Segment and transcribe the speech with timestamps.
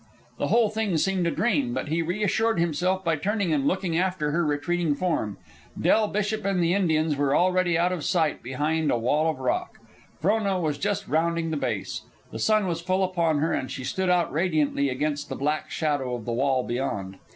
[0.39, 4.31] The whole thing seemed a dream, and he reassured himself by turning and looking after
[4.31, 5.37] her retreating form.
[5.79, 9.77] Del Bishop and the Indians were already out of sight behind a wall of rock.
[10.19, 12.01] Frona was just rounding the base.
[12.31, 16.15] The sun was full upon her, and she stood out radiantly against the black shadow
[16.15, 17.17] of the wall beyond.